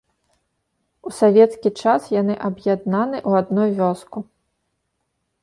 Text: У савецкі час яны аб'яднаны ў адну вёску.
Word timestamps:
У 1.09 1.11
савецкі 1.17 1.69
час 1.83 2.01
яны 2.21 2.39
аб'яднаны 2.49 3.17
ў 3.29 3.45
адну 3.45 3.63
вёску. 3.83 4.19